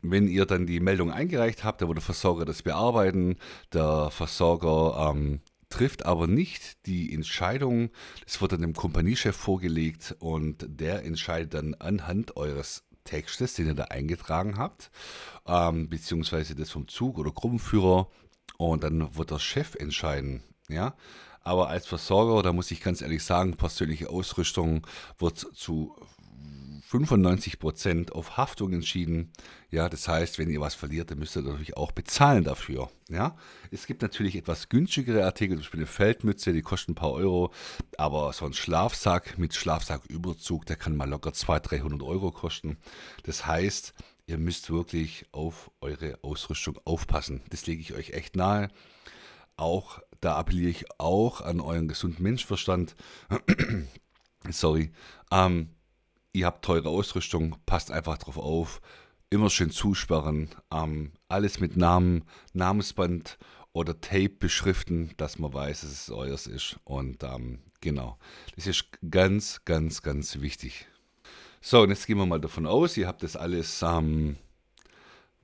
Wenn 0.04 0.28
ihr 0.28 0.46
dann 0.46 0.68
die 0.68 0.80
Meldung 0.80 1.12
eingereicht 1.12 1.64
habt, 1.64 1.82
dann 1.82 1.88
wird 1.88 1.98
der 1.98 2.04
Versorger 2.04 2.46
das 2.46 2.62
bearbeiten. 2.62 3.36
Der 3.74 4.12
Versorger 4.12 5.12
ähm, 5.12 5.40
trifft 5.70 6.06
aber 6.06 6.28
nicht 6.28 6.86
die 6.86 7.12
Entscheidung. 7.16 7.90
Das 8.26 8.40
wird 8.42 8.52
dann 8.52 8.62
dem 8.62 8.74
Kompaniechef 8.74 9.36
vorgelegt 9.36 10.16
und 10.20 10.68
der 10.70 11.04
entscheidet 11.04 11.56
dann 11.56 11.74
anhand 11.74 12.38
eures 12.38 12.84
Textes, 13.10 13.56
den 13.56 13.68
ihr 13.68 13.74
da 13.74 13.86
eingetragen 13.86 14.58
habt, 14.58 14.92
ähm, 15.48 15.90
beziehungsweise 15.90 16.56
das 16.56 16.70
vom 16.70 16.88
Zug 16.88 17.18
oder 17.18 17.32
Gruppenführer. 17.32 18.08
Und 18.58 18.84
dann 18.84 19.16
wird 19.16 19.32
der 19.32 19.40
Chef 19.40 19.76
entscheiden. 19.76 20.44
Ja, 20.68 20.96
aber 21.42 21.70
als 21.70 21.88
Versorger, 21.88 22.44
da 22.44 22.54
muss 22.54 22.70
ich 22.70 22.82
ganz 22.82 23.02
ehrlich 23.02 23.24
sagen, 23.24 23.56
persönliche 23.56 24.10
Ausrüstung 24.10 24.86
wird 25.18 25.38
zu 25.38 25.96
95% 26.90 28.12
auf 28.12 28.38
Haftung 28.38 28.74
entschieden. 28.74 29.32
Ja, 29.70 29.90
das 29.90 30.08
heißt, 30.08 30.40
wenn 30.40 30.50
ihr 30.50 30.60
was 30.60 30.74
verliert, 30.74 31.12
dann 31.12 31.20
müsst 31.20 31.36
ihr 31.36 31.44
natürlich 31.44 31.78
auch 31.78 31.92
bezahlen 31.92 32.44
dafür. 32.44 32.90
Ja, 33.10 33.38
es 33.70 33.86
gibt 33.86 34.02
natürlich 34.02 34.36
etwas 34.36 34.70
günstigere 34.70 35.24
Artikel, 35.24 35.56
zum 35.56 35.62
Beispiel 35.62 35.80
eine 35.82 35.88
Feldmütze, 35.88 36.52
die 36.52 36.64
kosten 36.64 36.94
ein 36.94 36.96
paar 36.96 37.12
Euro, 37.12 37.54
aber 37.98 38.34
so 38.34 38.46
ein 38.46 38.54
Schlafsack 38.54 39.38
mit 39.38 39.54
Schlafsacküberzug, 39.54 40.66
der 40.66 40.78
kann 40.78 40.96
mal 40.96 41.10
locker 41.10 41.34
200, 41.34 41.72
300 41.72 42.02
Euro 42.02 42.32
kosten. 42.32 42.78
Das 43.24 43.46
heißt, 43.46 43.94
ihr 44.26 44.38
müsst 44.40 44.72
wirklich 44.72 45.26
auf 45.32 45.72
eure 45.82 46.18
Ausrüstung 46.24 46.80
aufpassen. 46.86 47.42
Das 47.50 47.68
lege 47.68 47.82
ich 47.82 47.94
euch 47.94 48.12
echt 48.12 48.36
nahe. 48.36 48.70
Auch 49.58 50.00
da 50.22 50.36
appelliere 50.38 50.72
ich 50.72 50.86
auch 51.00 51.42
an 51.42 51.60
euren 51.60 51.88
gesunden 51.88 52.24
Menschverstand. 52.24 52.96
Sorry. 54.50 54.92
Ähm, 55.32 55.70
ihr 56.34 56.46
habt 56.46 56.66
teure 56.66 56.90
Ausrüstung, 56.90 57.58
passt 57.66 57.92
einfach 57.92 58.18
drauf 58.18 58.38
auf. 58.38 58.82
Immer 59.30 59.50
schön 59.50 59.72
zusperren. 59.72 60.50
Ähm, 60.74 61.12
alles 61.28 61.60
mit 61.60 61.78
Namen, 61.78 62.24
Namensband 62.54 63.38
oder 63.74 64.00
Tape 64.02 64.30
beschriften, 64.30 65.12
dass 65.18 65.38
man 65.38 65.54
weiß, 65.54 65.82
dass 65.82 65.92
es 65.92 66.10
euers 66.10 66.48
ist. 66.48 66.80
Und 66.84 67.24
ähm, 67.24 67.60
genau, 67.82 68.18
das 68.56 68.68
ist 68.68 68.86
ganz, 69.10 69.64
ganz, 69.66 70.02
ganz 70.02 70.42
wichtig. 70.42 70.88
So, 71.62 71.82
und 71.82 71.90
jetzt 71.90 72.08
gehen 72.08 72.18
wir 72.18 72.26
mal 72.26 72.40
davon 72.42 72.66
aus, 72.66 72.98
ihr 72.98 73.08
habt 73.08 73.22
das 73.22 73.36
alles 73.36 73.82
ähm, 73.82 74.38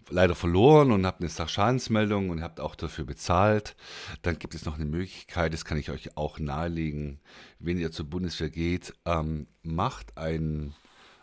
leider 0.10 0.36
verloren 0.36 0.92
und 0.92 1.06
habt 1.06 1.22
eine 1.22 1.30
Sachschadensmeldung 1.30 2.30
und 2.30 2.42
habt 2.42 2.60
auch 2.60 2.76
dafür 2.76 3.06
bezahlt, 3.06 3.76
dann 4.22 4.40
gibt 4.40 4.56
es 4.56 4.66
noch 4.66 4.76
eine 4.76 4.86
Möglichkeit, 4.86 5.54
das 5.54 5.66
kann 5.66 5.78
ich 5.78 5.90
euch 5.90 6.18
auch 6.18 6.40
nahelegen, 6.40 7.20
wenn 7.60 7.80
ihr 7.80 7.92
zur 7.92 8.06
Bundeswehr 8.06 8.50
geht, 8.50 8.94
ähm, 9.06 9.48
macht 9.64 10.18
einen 10.18 10.76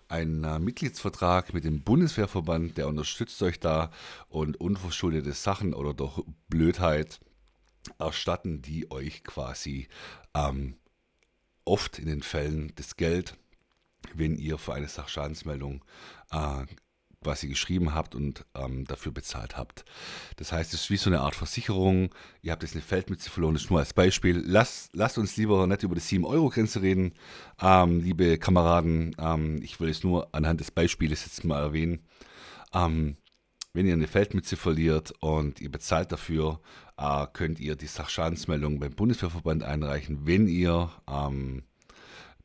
ein 0.09 0.45
äh, 0.45 0.59
Mitgliedsvertrag 0.59 1.55
mit 1.55 1.65
dem 1.65 1.83
Bundeswehrverband, 1.83 2.77
der 2.77 2.87
unterstützt 2.87 3.43
euch 3.43 3.59
da 3.61 3.91
und 4.29 4.61
unverschuldete 4.61 5.33
Sachen 5.33 5.73
oder 5.73 5.95
doch 5.95 6.23
Blödheit 6.49 7.19
erstatten 7.99 8.61
die 8.61 8.91
euch 8.91 9.25
quasi 9.25 9.89
ähm, 10.35 10.77
oft 11.65 11.99
in 11.99 12.07
den 12.07 12.23
Fällen 12.23 12.73
das 12.77 12.97
Geld, 12.97 13.39
wenn 14.15 14.37
ihr 14.37 14.59
für 14.59 14.75
eine 14.75 14.89
Sachschadensmeldung 14.89 15.83
äh, 16.31 16.67
was 17.27 17.43
ihr 17.43 17.49
geschrieben 17.49 17.95
habt 17.95 18.15
und 18.15 18.45
ähm, 18.55 18.85
dafür 18.85 19.13
bezahlt 19.13 19.57
habt. 19.57 19.85
Das 20.37 20.53
heißt, 20.53 20.75
es 20.75 20.83
ist 20.83 20.91
wie 20.91 20.97
so 20.97 21.11
eine 21.11 21.21
Art 21.21 21.35
Versicherung. 21.35 22.15
Ihr 22.43 22.53
habt 22.53 22.63
jetzt 22.63 22.75
eine 22.75 22.83
Feldmütze 22.83 23.31
verloren, 23.31 23.55
das 23.55 23.65
ist 23.65 23.71
nur 23.71 23.81
als 23.81 23.95
Beispiel. 23.95 24.43
Lasst, 24.45 24.91
lasst 24.95 25.19
uns 25.19 25.37
lieber 25.37 25.67
nicht 25.67 25.83
über 25.83 25.95
die 25.95 26.01
7-Euro-Grenze 26.01 26.83
reden, 26.83 27.15
ähm, 27.61 28.01
liebe 28.01 28.39
Kameraden. 28.39 29.15
Ähm, 29.19 29.61
ich 29.63 29.81
will 29.81 29.89
es 29.89 30.05
nur 30.05 30.35
anhand 30.35 30.61
des 30.61 30.71
Beispiels 30.71 31.25
jetzt 31.25 31.45
mal 31.45 31.61
erwähnen. 31.61 32.01
Ähm, 32.75 33.17
wenn 33.75 33.87
ihr 33.87 33.95
eine 33.95 34.07
Feldmütze 34.09 34.57
verliert 34.57 35.13
und 35.21 35.61
ihr 35.61 35.71
bezahlt 35.71 36.13
dafür, 36.13 36.61
äh, 36.99 37.27
könnt 37.33 37.59
ihr 37.59 37.75
die 37.75 37.87
Sachschadensmeldung 37.87 38.81
beim 38.81 38.93
Bundeswehrverband 38.93 39.63
einreichen, 39.63 40.27
wenn 40.27 40.47
ihr 40.47 40.91
ähm, 41.09 41.63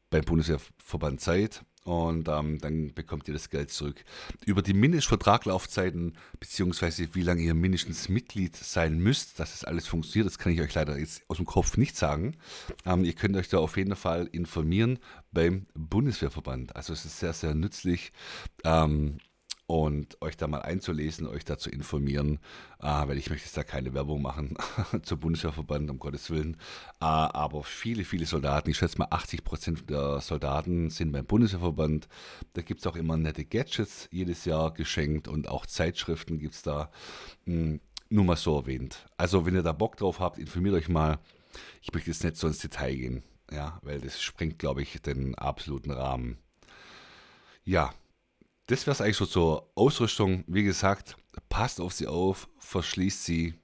beim 0.10 0.24
Bundeswehrverband 0.24 1.20
seid 1.20 1.64
und 1.88 2.28
ähm, 2.28 2.60
dann 2.60 2.94
bekommt 2.94 3.30
ihr 3.30 3.34
das 3.34 3.50
Geld 3.50 3.72
zurück. 3.72 4.04
Über 4.46 4.62
die 4.62 4.74
Mindestvertraglaufzeiten, 4.74 6.18
beziehungsweise 6.38 7.16
wie 7.16 7.22
lange 7.22 7.42
ihr 7.44 7.54
mindestens 7.54 8.10
Mitglied 8.10 8.58
sein 8.58 9.00
müsst, 9.00 9.40
dass 9.40 9.52
das 9.52 9.64
alles 9.64 9.88
funktioniert, 9.88 10.26
das 10.26 10.38
kann 10.38 10.52
ich 10.52 10.60
euch 10.60 10.74
leider 10.74 10.98
jetzt 11.00 11.24
aus 11.30 11.38
dem 11.38 11.46
Kopf 11.46 11.78
nicht 11.78 11.96
sagen. 11.96 12.36
Ähm, 12.86 13.06
ihr 13.06 13.14
könnt 13.14 13.38
euch 13.38 13.48
da 13.48 13.60
auf 13.60 13.78
jeden 13.78 13.96
Fall 13.96 14.28
informieren 14.34 15.00
beim 15.32 15.66
Bundeswehrverband. 15.76 16.76
Also 16.76 16.92
es 16.92 17.06
ist 17.06 17.20
sehr, 17.20 17.32
sehr 17.32 17.56
nützlich. 17.56 18.12
Ähm, 18.66 19.20
und 19.68 20.22
euch 20.22 20.38
da 20.38 20.48
mal 20.48 20.62
einzulesen, 20.62 21.28
euch 21.28 21.44
da 21.44 21.58
zu 21.58 21.70
informieren, 21.70 22.40
äh, 22.80 22.86
weil 22.86 23.18
ich 23.18 23.30
möchte 23.30 23.46
jetzt 23.46 23.58
da 23.58 23.64
keine 23.64 23.94
Werbung 23.94 24.22
machen 24.22 24.56
zum 25.04 25.20
Bundeswehrverband, 25.20 25.90
um 25.92 26.00
Gottes 26.00 26.30
Willen. 26.30 26.56
Äh, 27.02 27.06
aber 27.06 27.64
viele, 27.64 28.06
viele 28.06 28.26
Soldaten, 28.26 28.70
ich 28.70 28.78
schätze 28.78 28.98
mal 28.98 29.10
80 29.12 29.44
Prozent 29.44 29.90
der 29.90 30.22
Soldaten 30.22 30.90
sind 30.90 31.12
beim 31.12 31.26
Bundeswehrverband. 31.26 32.08
Da 32.54 32.62
gibt 32.62 32.80
es 32.80 32.88
auch 32.88 32.96
immer 32.96 33.18
nette 33.18 33.44
Gadgets 33.44 34.08
jedes 34.10 34.46
Jahr 34.46 34.74
geschenkt 34.74 35.28
und 35.28 35.50
auch 35.50 35.66
Zeitschriften 35.66 36.40
gibt 36.40 36.56
es 36.56 36.62
da. 36.62 36.90
Hm, 37.46 37.82
nur 38.10 38.24
mal 38.24 38.38
so 38.38 38.58
erwähnt. 38.58 39.06
Also 39.18 39.46
wenn 39.46 39.56
ihr 39.56 39.64
da 39.64 39.74
Bock 39.74 39.98
drauf 39.98 40.22
habt, 40.22 40.40
informiert 40.40 40.76
euch 40.76 40.88
mal. 40.88 41.20
Ich 41.82 41.92
möchte 41.94 42.10
jetzt 42.10 42.24
nicht 42.24 42.38
so 42.38 42.48
ins 42.48 42.60
Detail 42.60 42.96
gehen, 42.96 43.24
ja, 43.52 43.80
weil 43.82 44.00
das 44.00 44.22
sprengt, 44.22 44.60
glaube 44.60 44.82
ich, 44.82 45.02
den 45.02 45.36
absoluten 45.36 45.92
Rahmen. 45.92 46.38
Ja, 47.66 47.94
das 48.68 48.86
wäre 48.86 48.94
es 48.94 49.02
eigentlich 49.02 49.18
so 49.18 49.26
zur 49.26 49.70
Ausrüstung. 49.76 50.44
Wie 50.48 50.64
gesagt, 50.64 51.18
passt 51.50 51.82
auf 51.82 51.94
sie 51.94 52.08
auf, 52.08 52.48
verschließt 52.60 53.24
sie, 53.24 53.56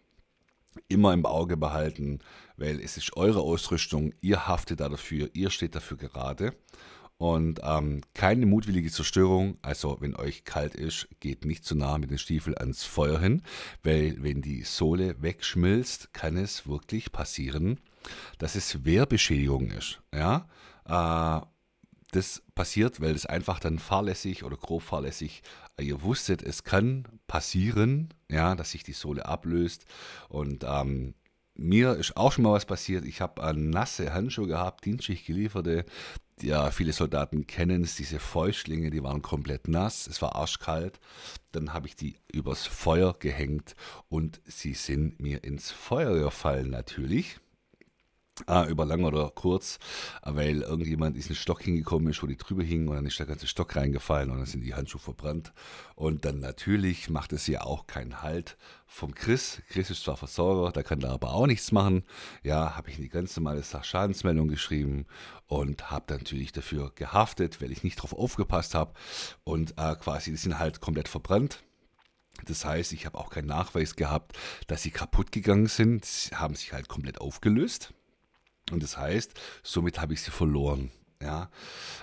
immer 0.88 1.14
im 1.14 1.26
Auge 1.26 1.58
behalten, 1.58 2.20
weil 2.58 2.80
es 2.80 2.98
ist 2.98 3.16
eure 3.16 3.42
Ausrüstung, 3.42 4.14
ihr 4.22 4.48
haftet 4.48 4.80
da 4.80 4.90
dafür, 4.90 5.30
ihr 5.34 5.50
steht 5.50 5.76
dafür 5.76 5.98
gerade. 5.98 6.56
Und 7.18 7.62
ähm, 7.64 8.02
keine 8.14 8.46
mutwillige 8.46 8.92
Zerstörung, 8.92 9.58
also 9.62 9.98
wenn 10.02 10.16
euch 10.16 10.46
kalt 10.46 10.76
ist, 10.76 11.08
geht 11.20 11.46
nicht 11.46 11.64
zu 11.64 11.76
nah 11.76 11.98
mit 11.98 12.10
den 12.10 12.18
Stiefeln 12.18 12.58
ans 12.58 12.84
Feuer 12.84 13.20
hin, 13.20 13.44
weil 13.84 14.18
wenn 14.22 14.42
die 14.42 14.64
Sohle 14.64 15.22
wegschmilzt, 15.22 16.14
kann 16.14 16.38
es 16.38 16.68
wirklich 16.68 17.12
passieren, 17.12 17.80
dass 18.40 18.56
es 18.56 18.84
Wehrbeschädigung 18.84 19.72
ist. 19.72 20.02
Ja? 20.14 20.48
Äh, 20.86 21.46
das 22.16 22.44
passiert, 22.56 23.02
weil 23.02 23.16
es 23.16 23.26
einfach 23.26 23.60
dann 23.60 23.80
fahrlässig 23.80 24.44
oder 24.44 24.58
grob 24.58 24.84
fahrlässig, 24.84 25.44
äh, 25.78 25.84
ihr 25.84 26.02
wusstet, 26.02 26.42
es 26.42 26.64
kann 26.64 27.08
passieren, 27.28 28.14
ja, 28.30 28.56
dass 28.56 28.72
sich 28.72 28.84
die 28.84 28.94
Sohle 28.94 29.26
ablöst. 29.26 29.86
Und 30.30 30.64
ähm, 30.68 31.16
mir 31.56 31.94
ist 31.96 32.18
auch 32.18 32.32
schon 32.32 32.44
mal 32.44 32.54
was 32.54 32.66
passiert. 32.66 33.06
Ich 33.06 33.22
habe 33.22 33.54
nasse 33.56 34.14
Handschuhe 34.14 34.48
gehabt, 34.48 34.86
dienstlich 34.86 35.26
gelieferte. 35.26 35.86
Ja, 36.42 36.72
viele 36.72 36.94
Soldaten 36.94 37.46
kennen 37.46 37.84
es, 37.84 37.96
diese 37.96 38.20
Fäustlinge, 38.20 38.90
die 38.90 39.04
waren 39.04 39.22
komplett 39.22 39.68
nass. 39.68 40.08
Es 40.08 40.22
war 40.22 40.36
arschkalt. 40.36 41.00
Dann 41.52 41.74
habe 41.74 41.88
ich 41.88 41.96
die 41.96 42.18
übers 42.32 42.66
Feuer 42.66 43.18
gehängt 43.18 43.76
und 44.10 44.42
sie 44.46 44.74
sind 44.74 45.22
mir 45.22 45.44
ins 45.44 45.72
Feuer 45.72 46.18
gefallen 46.20 46.72
natürlich. 46.72 47.40
Ah, 48.48 48.66
über 48.66 48.84
lang 48.84 49.04
oder 49.04 49.30
kurz, 49.30 49.78
weil 50.24 50.64
irgendjemand 50.64 51.16
diesen 51.16 51.36
Stock 51.36 51.62
hingekommen 51.62 52.10
ist, 52.10 52.24
wo 52.24 52.26
die 52.26 52.36
drüber 52.36 52.64
hingen 52.64 52.88
und 52.88 52.96
dann 52.96 53.06
ist 53.06 53.20
der 53.20 53.28
ganze 53.28 53.46
Stock 53.46 53.76
reingefallen 53.76 54.32
und 54.32 54.38
dann 54.38 54.48
sind 54.48 54.62
die 54.62 54.74
Handschuhe 54.74 55.00
verbrannt. 55.00 55.54
Und 55.94 56.26
dann 56.26 56.40
natürlich 56.40 57.12
macht 57.12 57.32
es 57.32 57.46
ja 57.46 57.62
auch 57.62 57.86
keinen 57.86 58.24
Halt 58.24 58.58
vom 58.88 59.14
Chris. 59.14 59.62
Chris 59.70 59.92
ist 59.92 60.04
zwar 60.04 60.18
Versorger, 60.18 60.72
da 60.72 60.82
kann 60.82 61.00
da 61.00 61.12
aber 61.12 61.32
auch 61.32 61.46
nichts 61.46 61.72
machen. 61.72 62.06
Ja, 62.42 62.76
habe 62.76 62.90
ich 62.90 62.98
in 62.98 63.04
die 63.04 63.10
ganz 63.10 63.38
normale 63.38 63.62
Sachschadensmeldung 63.62 64.48
geschrieben 64.48 65.06
und 65.46 65.92
habe 65.92 66.12
natürlich 66.12 66.52
dafür 66.52 66.92
gehaftet, 66.96 67.62
weil 67.62 67.72
ich 67.72 67.84
nicht 67.84 67.98
drauf 67.98 68.14
aufgepasst 68.14 68.74
habe. 68.74 68.94
Und 69.44 69.76
äh, 69.78 69.96
quasi, 69.96 70.32
die 70.32 70.38
sind 70.38 70.58
halt 70.58 70.82
komplett 70.82 71.08
verbrannt. 71.08 71.62
Das 72.46 72.66
heißt, 72.66 72.94
ich 72.94 73.06
habe 73.06 73.20
auch 73.20 73.30
keinen 73.30 73.48
Nachweis 73.48 73.96
gehabt, 73.96 74.36
dass 74.66 74.82
sie 74.82 74.92
kaputt 74.92 75.32
gegangen 75.32 75.68
sind. 75.68 76.04
Sie 76.04 76.36
haben 76.36 76.56
sich 76.56 76.74
halt 76.74 76.88
komplett 76.88 77.22
aufgelöst. 77.22 77.94
Und 78.72 78.84
das 78.84 78.98
heißt, 78.98 79.34
somit 79.64 80.00
habe 80.00 80.14
ich 80.14 80.22
sie 80.22 80.32
verloren. 80.32 80.92
Ja. 81.22 81.50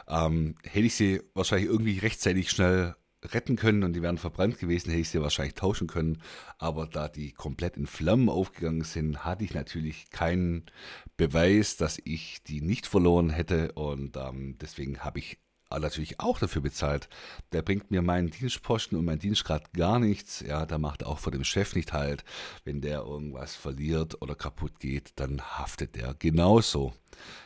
Ähm, 0.08 0.56
hätte 0.62 0.86
ich 0.86 0.94
sie 0.94 1.20
wahrscheinlich 1.34 1.68
irgendwie 1.68 1.98
rechtzeitig 1.98 2.50
schnell 2.50 2.94
retten 3.22 3.56
können 3.56 3.82
und 3.82 3.92
die 3.92 4.02
wären 4.02 4.18
verbrannt 4.18 4.58
gewesen, 4.58 4.90
hätte 4.90 5.02
ich 5.02 5.10
sie 5.10 5.20
wahrscheinlich 5.20 5.54
tauschen 5.54 5.86
können. 5.86 6.22
Aber 6.58 6.86
da 6.86 7.08
die 7.08 7.32
komplett 7.32 7.76
in 7.76 7.86
Flammen 7.86 8.28
aufgegangen 8.28 8.82
sind, 8.82 9.24
hatte 9.24 9.44
ich 9.44 9.52
natürlich 9.52 10.10
keinen 10.10 10.64
Beweis, 11.16 11.76
dass 11.76 12.00
ich 12.02 12.42
die 12.44 12.62
nicht 12.62 12.86
verloren 12.86 13.30
hätte. 13.30 13.72
Und 13.72 14.16
ähm, 14.16 14.56
deswegen 14.60 15.00
habe 15.00 15.18
ich 15.18 15.38
natürlich 15.78 16.18
auch 16.20 16.38
dafür 16.38 16.62
bezahlt. 16.62 17.08
Der 17.52 17.62
bringt 17.62 17.90
mir 17.90 18.02
meinen 18.02 18.30
Dienstposten 18.30 18.98
und 18.98 19.04
meinen 19.04 19.20
Dienstgrad 19.20 19.72
gar 19.72 19.98
nichts. 19.98 20.40
Ja, 20.40 20.66
da 20.66 20.78
macht 20.78 21.04
auch 21.04 21.18
vor 21.18 21.32
dem 21.32 21.44
Chef 21.44 21.74
nicht 21.74 21.92
halt. 21.92 22.24
Wenn 22.64 22.80
der 22.80 23.00
irgendwas 23.00 23.54
verliert 23.54 24.20
oder 24.20 24.34
kaputt 24.34 24.80
geht, 24.80 25.12
dann 25.16 25.40
haftet 25.40 25.94
der 25.94 26.14
genauso. 26.14 26.92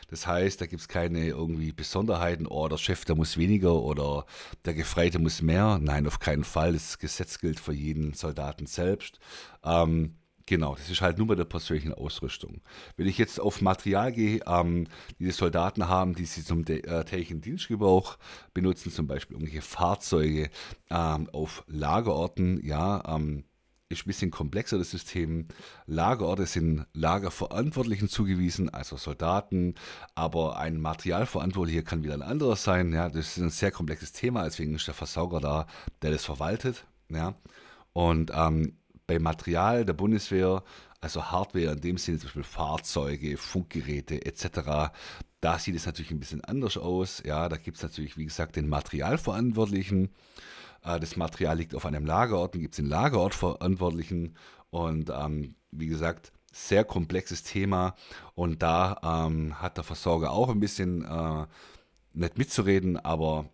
Das 0.07 0.27
heißt, 0.27 0.61
da 0.61 0.65
gibt 0.65 0.81
es 0.81 0.87
keine 0.87 1.27
irgendwie 1.27 1.71
Besonderheiten, 1.71 2.47
oh, 2.47 2.67
der 2.67 2.77
Chef, 2.77 3.05
der 3.05 3.15
muss 3.15 3.37
weniger 3.37 3.73
oder 3.73 4.25
der 4.63 4.73
Gefreite 4.73 5.19
muss 5.19 5.41
mehr. 5.41 5.79
Nein, 5.81 6.07
auf 6.07 6.19
keinen 6.19 6.43
Fall. 6.43 6.73
Das 6.73 6.99
Gesetz 6.99 7.39
gilt 7.39 7.59
für 7.59 7.73
jeden 7.73 8.13
Soldaten 8.13 8.67
selbst. 8.67 9.19
Ähm, 9.63 10.15
Genau, 10.47 10.75
das 10.75 10.89
ist 10.91 11.01
halt 11.01 11.17
nur 11.17 11.27
bei 11.27 11.35
der 11.35 11.45
persönlichen 11.45 11.93
Ausrüstung. 11.93 12.61
Wenn 12.97 13.07
ich 13.07 13.17
jetzt 13.17 13.39
auf 13.39 13.61
Material 13.61 14.11
gehe, 14.11 14.41
ähm, 14.45 14.87
die 15.17 15.25
die 15.25 15.31
Soldaten 15.31 15.87
haben, 15.87 16.13
die 16.13 16.25
sie 16.25 16.43
zum 16.43 16.63
äh, 16.67 17.03
täglichen 17.03 17.41
Dienstgebrauch 17.41 18.17
benutzen, 18.53 18.91
zum 18.91 19.07
Beispiel 19.07 19.37
irgendwelche 19.37 19.63
Fahrzeuge 19.63 20.51
ähm, 20.91 21.29
auf 21.31 21.63
Lagerorten, 21.67 22.63
ja, 22.63 23.03
ähm, 23.07 23.45
ist 23.89 24.05
ein 24.05 24.07
bisschen 24.07 24.31
komplexer 24.31 24.77
das 24.77 24.91
System. 24.91 25.47
Lagerorte 25.87 26.45
sind 26.45 26.85
Lagerverantwortlichen 26.93 28.09
zugewiesen, 28.09 28.69
also 28.69 28.97
Soldaten, 28.97 29.75
aber 30.13 30.57
ein 30.57 30.79
Materialverantwortlicher 30.79 31.83
kann 31.83 32.03
wieder 32.03 32.15
ein 32.15 32.21
anderer 32.21 32.55
sein. 32.55 32.93
Ja, 32.93 33.09
das 33.09 33.37
ist 33.37 33.43
ein 33.43 33.49
sehr 33.49 33.71
komplexes 33.71 34.11
Thema, 34.11 34.43
deswegen 34.43 34.75
ist 34.75 34.87
der 34.87 34.93
Versauger 34.93 35.39
da, 35.39 35.67
der 36.01 36.11
das 36.11 36.25
verwaltet. 36.25 36.85
Ja. 37.09 37.35
Und 37.93 38.31
ähm, 38.35 38.77
bei 39.07 39.19
Material 39.19 39.85
der 39.85 39.93
Bundeswehr, 39.93 40.63
also 41.01 41.31
Hardware 41.31 41.73
in 41.73 41.81
dem 41.81 41.97
Sinne, 41.97 42.17
zum 42.17 42.27
Beispiel 42.27 42.43
Fahrzeuge, 42.43 43.37
Funkgeräte 43.37 44.25
etc., 44.25 44.91
da 45.41 45.59
sieht 45.59 45.75
es 45.75 45.85
natürlich 45.85 46.09
ein 46.09 46.19
bisschen 46.19 46.43
anders 46.43 46.75
aus. 46.75 47.21
Ja, 47.23 47.47
da 47.49 47.57
gibt 47.57 47.77
es 47.77 47.83
natürlich, 47.83 48.17
wie 48.17 48.25
gesagt, 48.25 48.55
den 48.55 48.67
Materialverantwortlichen. 48.67 50.09
Äh, 50.83 50.99
das 50.99 51.17
Material 51.17 51.57
liegt 51.57 51.75
auf 51.75 51.85
einem 51.85 52.05
Lagerort, 52.05 52.55
dann 52.55 52.61
gibt 52.61 52.73
es 52.73 52.77
den 52.77 52.87
Lagerortverantwortlichen 52.87 54.35
und 54.71 55.11
ähm, 55.11 55.55
wie 55.71 55.87
gesagt, 55.87 56.31
sehr 56.51 56.83
komplexes 56.83 57.43
Thema 57.43 57.95
und 58.33 58.63
da 58.63 59.27
ähm, 59.27 59.61
hat 59.61 59.77
der 59.77 59.83
Versorger 59.83 60.31
auch 60.31 60.49
ein 60.49 60.59
bisschen 60.59 61.03
äh, 61.03 61.45
nicht 62.13 62.37
mitzureden, 62.37 62.97
aber 62.97 63.49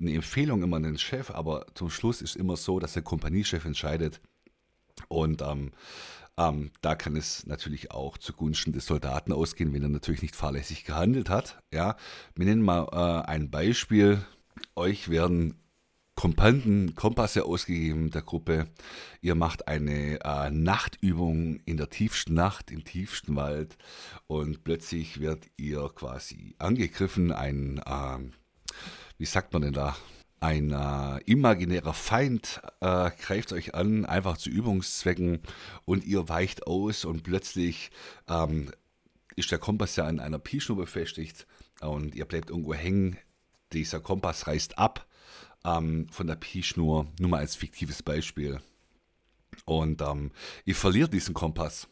eine 0.00 0.14
Empfehlung 0.14 0.62
immer 0.62 0.76
an 0.78 0.84
den 0.84 0.98
Chef, 0.98 1.30
aber 1.30 1.66
zum 1.74 1.90
Schluss 1.90 2.22
ist 2.22 2.36
immer 2.36 2.56
so, 2.56 2.78
dass 2.78 2.94
der 2.94 3.02
Kompaniechef 3.02 3.64
entscheidet, 3.64 4.20
und 5.08 5.42
ähm, 5.42 5.72
ähm, 6.38 6.70
da 6.82 6.94
kann 6.94 7.16
es 7.16 7.46
natürlich 7.46 7.90
auch 7.90 8.16
zugunsten 8.16 8.72
des 8.72 8.86
Soldaten 8.86 9.32
ausgehen, 9.32 9.72
wenn 9.72 9.82
er 9.82 9.88
natürlich 9.88 10.22
nicht 10.22 10.36
fahrlässig 10.36 10.84
gehandelt 10.84 11.30
hat. 11.30 11.60
Ja, 11.72 11.96
wir 12.36 12.46
nennen 12.46 12.62
mal 12.62 12.86
äh, 12.92 13.28
ein 13.28 13.50
Beispiel. 13.50 14.24
Euch 14.76 15.08
werden 15.08 15.56
Kompanten, 16.18 16.96
Kompasse 16.96 17.44
ausgegeben 17.44 18.10
der 18.10 18.22
Gruppe. 18.22 18.66
Ihr 19.20 19.34
macht 19.34 19.68
eine 19.68 20.18
äh, 20.24 20.50
Nachtübung 20.50 21.60
in 21.64 21.76
der 21.76 21.90
tiefsten 21.90 22.34
Nacht, 22.34 22.70
im 22.70 22.84
tiefsten 22.84 23.36
Wald 23.36 23.76
und 24.26 24.64
plötzlich 24.64 25.20
wird 25.20 25.44
ihr 25.56 25.88
quasi 25.94 26.54
angegriffen. 26.58 27.30
Ein, 27.30 27.80
äh, 27.84 28.18
wie 29.16 29.26
sagt 29.26 29.52
man 29.52 29.62
denn 29.62 29.74
da? 29.74 29.96
Ein 30.40 30.70
äh, 30.70 31.18
imaginärer 31.24 31.94
Feind 31.94 32.60
äh, 32.80 33.10
greift 33.10 33.52
euch 33.52 33.74
an, 33.74 34.04
einfach 34.04 34.36
zu 34.36 34.50
Übungszwecken 34.50 35.40
und 35.84 36.04
ihr 36.04 36.28
weicht 36.28 36.66
aus 36.66 37.04
und 37.04 37.24
plötzlich 37.24 37.90
ähm, 38.28 38.70
ist 39.36 39.50
der 39.50 39.58
Kompass 39.58 39.96
ja 39.96 40.04
an 40.04 40.20
einer 40.20 40.38
Pischnur 40.38 40.76
befestigt 40.76 41.46
und 41.80 42.14
ihr 42.14 42.24
bleibt 42.24 42.50
irgendwo 42.50 42.74
hängen. 42.74 43.18
Dieser 43.72 44.00
Kompass 44.00 44.46
reißt 44.46 44.78
ab 44.78 45.06
ähm, 45.64 46.06
von 46.10 46.26
der 46.26 46.36
Pischnur, 46.36 47.06
nur 47.18 47.30
mal 47.30 47.38
als 47.38 47.56
fiktives 47.56 48.02
Beispiel. 48.02 48.60
Und 49.64 50.02
ähm, 50.02 50.30
ihr 50.64 50.74
verliert 50.74 51.12
diesen 51.12 51.34
Kompass 51.34 51.88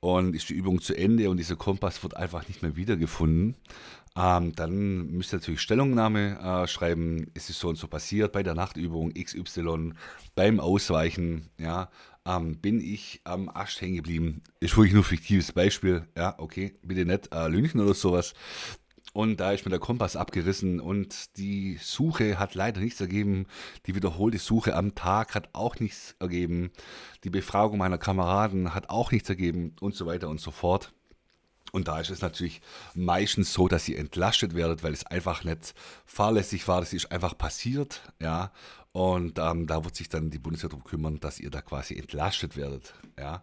und 0.00 0.34
ist 0.34 0.48
die 0.50 0.54
Übung 0.54 0.80
zu 0.80 0.94
Ende 0.94 1.30
und 1.30 1.38
dieser 1.38 1.56
Kompass 1.56 2.02
wird 2.02 2.16
einfach 2.16 2.46
nicht 2.48 2.62
mehr 2.62 2.76
wiedergefunden. 2.76 3.56
Ähm, 4.16 4.54
dann 4.54 5.10
müsst 5.10 5.32
ihr 5.32 5.38
natürlich 5.38 5.60
Stellungnahme 5.60 6.38
äh, 6.38 6.66
schreiben, 6.68 7.26
es 7.34 7.50
ist 7.50 7.58
so 7.58 7.68
und 7.68 7.76
so 7.76 7.88
passiert 7.88 8.32
bei 8.32 8.44
der 8.44 8.54
Nachtübung 8.54 9.12
XY, 9.12 9.94
beim 10.36 10.60
Ausweichen, 10.60 11.50
ja, 11.58 11.90
ähm, 12.24 12.58
bin 12.60 12.80
ich 12.80 13.20
am 13.24 13.48
Ast 13.48 13.80
hängen 13.80 13.96
geblieben. 13.96 14.42
Ist 14.60 14.76
wirklich 14.76 14.94
nur 14.94 15.04
fiktives 15.04 15.52
Beispiel, 15.52 16.06
ja, 16.16 16.34
okay, 16.38 16.76
bitte 16.82 17.04
nicht 17.04 17.34
äh, 17.34 17.48
lünchen 17.48 17.80
oder 17.80 17.94
sowas. 17.94 18.34
Und 19.12 19.38
da 19.38 19.52
ist 19.52 19.64
mir 19.64 19.70
der 19.70 19.78
Kompass 19.78 20.16
abgerissen 20.16 20.80
und 20.80 21.36
die 21.36 21.78
Suche 21.80 22.38
hat 22.38 22.56
leider 22.56 22.80
nichts 22.80 23.00
ergeben. 23.00 23.46
Die 23.86 23.94
wiederholte 23.94 24.38
Suche 24.38 24.74
am 24.74 24.96
Tag 24.96 25.36
hat 25.36 25.50
auch 25.52 25.78
nichts 25.78 26.16
ergeben. 26.18 26.72
Die 27.22 27.30
Befragung 27.30 27.78
meiner 27.78 27.98
Kameraden 27.98 28.74
hat 28.74 28.90
auch 28.90 29.12
nichts 29.12 29.28
ergeben 29.28 29.76
und 29.80 29.94
so 29.94 30.06
weiter 30.06 30.28
und 30.28 30.40
so 30.40 30.50
fort. 30.50 30.92
Und 31.74 31.88
da 31.88 31.98
ist 31.98 32.10
es 32.10 32.20
natürlich 32.20 32.60
meistens 32.94 33.52
so, 33.52 33.66
dass 33.66 33.88
ihr 33.88 33.98
entlastet 33.98 34.54
werdet, 34.54 34.84
weil 34.84 34.92
es 34.92 35.04
einfach 35.06 35.42
nicht 35.42 35.74
fahrlässig 36.06 36.68
war. 36.68 36.78
Das 36.78 36.92
ist 36.92 37.10
einfach 37.10 37.36
passiert, 37.36 38.00
ja. 38.22 38.52
Und 38.92 39.40
ähm, 39.40 39.66
da 39.66 39.84
wird 39.84 39.96
sich 39.96 40.08
dann 40.08 40.30
die 40.30 40.38
Bundeswehr 40.38 40.70
darum 40.70 40.84
kümmern, 40.84 41.18
dass 41.18 41.40
ihr 41.40 41.50
da 41.50 41.62
quasi 41.62 41.96
entlastet 41.96 42.56
werdet, 42.56 42.94
ja. 43.18 43.42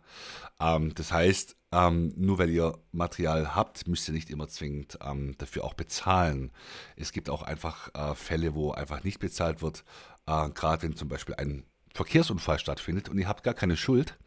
Ähm, 0.62 0.96
das 0.96 1.12
heißt, 1.12 1.58
ähm, 1.74 2.13
nur 2.15 2.38
weil 2.38 2.50
ihr 2.52 2.80
Material 2.94 3.54
habt, 3.54 3.86
müsst 3.89 4.08
ihr 4.08 4.13
nicht 4.13 4.30
immer 4.30 4.48
zwingend 4.48 4.98
ähm, 5.06 5.36
dafür 5.38 5.65
auch 5.65 5.74
bezahlen. 5.74 6.54
Es 6.96 7.12
gibt 7.12 7.30
auch 7.30 7.41
einfach 7.41 7.94
äh, 7.94 8.15
Fälle, 8.15 8.56
wo 8.56 8.72
einfach 8.72 9.04
nicht 9.04 9.20
bezahlt 9.20 9.62
wird, 9.62 9.84
äh, 10.26 10.50
gerade 10.52 10.84
wenn 10.84 10.96
zum 10.96 11.10
Beispiel 11.10 11.36
ein 11.36 11.65
Verkehrsunfall 11.94 12.60
stattfindet 12.60 13.10
und 13.10 13.17
ihr 13.17 13.28
habt 13.28 13.44
gar 13.44 13.56
keine 13.56 13.76
Schuld 13.76 14.17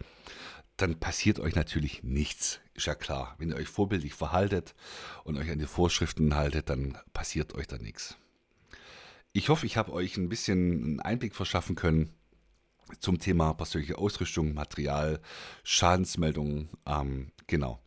dann 0.77 0.99
passiert 0.99 1.39
euch 1.39 1.55
natürlich 1.55 2.03
nichts. 2.03 2.61
Ist 2.75 2.87
ja 2.87 2.95
klar. 2.95 3.35
Wenn 3.39 3.51
ihr 3.51 3.57
euch 3.57 3.69
vorbildlich 3.69 4.15
verhaltet 4.15 4.75
und 5.23 5.37
euch 5.37 5.51
an 5.51 5.59
die 5.59 5.67
Vorschriften 5.67 6.35
haltet, 6.35 6.69
dann 6.69 6.99
passiert 7.13 7.55
euch 7.55 7.67
da 7.67 7.79
nichts. 7.79 8.17
Ich 9.33 9.49
hoffe, 9.49 9.67
ich 9.67 9.77
habe 9.77 9.93
euch 9.93 10.17
ein 10.17 10.29
bisschen 10.29 10.83
einen 10.83 11.01
Einblick 11.01 11.35
verschaffen 11.35 11.77
können 11.77 12.11
zum 13.01 13.19
Thema 13.19 13.55
persönliche 13.55 13.99
Ausrüstung, 13.99 14.55
Material, 14.55 15.21
Schadensmeldungen. 15.63 16.69
Ähm, 16.87 17.31
genau. 17.47 17.81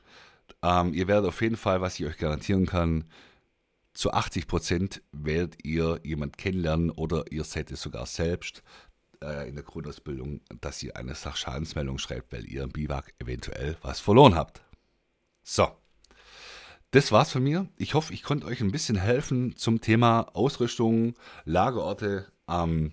Ähm, 0.63 0.93
ihr 0.93 1.07
werdet 1.07 1.29
auf 1.29 1.41
jeden 1.41 1.57
Fall, 1.57 1.81
was 1.81 1.99
ich 1.99 2.05
euch 2.05 2.17
garantieren 2.17 2.65
kann, 2.65 3.05
zu 3.93 4.13
80 4.13 4.47
Prozent 4.47 5.01
werdet 5.11 5.65
ihr 5.65 5.99
jemand 6.03 6.37
kennenlernen 6.37 6.91
oder 6.91 7.31
ihr 7.31 7.43
seid 7.43 7.71
es 7.71 7.81
sogar 7.81 8.05
selbst, 8.05 8.61
äh, 9.21 9.47
in 9.47 9.55
der 9.55 9.63
Grundausbildung, 9.63 10.41
dass 10.61 10.81
ihr 10.83 10.95
eine 10.95 11.15
Sachschadensmeldung 11.15 11.97
schreibt, 11.97 12.31
weil 12.33 12.45
ihr 12.45 12.63
im 12.63 12.71
Biwak 12.71 13.13
eventuell 13.19 13.77
was 13.81 13.99
verloren 13.99 14.35
habt. 14.35 14.61
So. 15.43 15.67
Das 16.91 17.11
war's 17.11 17.31
von 17.31 17.43
mir. 17.43 17.67
Ich 17.77 17.95
hoffe, 17.95 18.13
ich 18.13 18.23
konnte 18.23 18.47
euch 18.47 18.61
ein 18.61 18.71
bisschen 18.71 18.95
helfen 18.95 19.57
zum 19.57 19.81
Thema 19.81 20.21
Ausrüstung, 20.33 21.15
Lagerorte. 21.43 22.31
Ähm, 22.47 22.91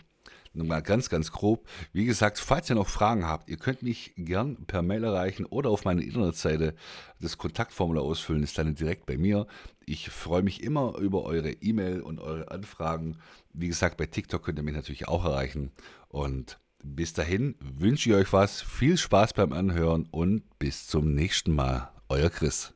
Nochmal 0.57 0.83
ganz, 0.83 1.09
ganz 1.09 1.33
grob. 1.33 1.67
Wie 1.93 2.05
gesagt, 2.05 2.39
falls 2.39 2.71
ihr 2.71 2.77
noch 2.77 2.89
Fragen 2.89 3.27
habt, 3.27 3.51
ihr 3.51 3.57
könnt 3.57 3.83
mich 3.83 4.13
gern 4.17 4.55
per 4.67 4.83
Mail 4.83 5.03
erreichen 5.03 5.47
oder 5.47 5.71
auf 5.71 5.85
meiner 5.85 6.03
Internetseite 6.03 6.77
das 7.21 7.39
Kontaktformular 7.39 8.05
ausfüllen, 8.05 8.45
ist 8.45 8.57
dann 8.57 8.77
direkt 8.77 9.05
bei 9.05 9.19
mir. 9.19 9.49
Ich 9.85 10.11
freue 10.11 10.43
mich 10.43 10.63
immer 10.63 10.97
über 10.99 11.25
eure 11.25 11.51
E-Mail 11.51 12.01
und 12.01 12.21
eure 12.21 12.53
Anfragen. 12.53 13.19
Wie 13.53 13.67
gesagt, 13.67 13.97
bei 13.97 14.07
TikTok 14.07 14.45
könnt 14.45 14.61
ihr 14.61 14.63
mich 14.63 14.77
natürlich 14.77 15.09
auch 15.09 15.25
erreichen. 15.25 15.73
Und 16.15 16.61
bis 16.81 17.13
dahin 17.13 17.57
wünsche 17.59 18.09
ich 18.09 18.15
euch 18.15 18.33
was, 18.33 18.63
viel 18.63 18.97
Spaß 18.97 19.33
beim 19.33 19.53
Anhören 19.53 20.07
und 20.13 20.45
bis 20.61 20.87
zum 20.87 21.13
nächsten 21.13 21.53
Mal. 21.53 21.91
Euer 22.09 22.31
Chris. 22.31 22.73